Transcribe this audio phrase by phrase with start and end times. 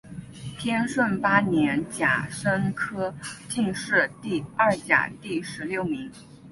[0.57, 3.13] 天顺八年甲申科
[3.47, 6.11] 进士第二甲第十六名。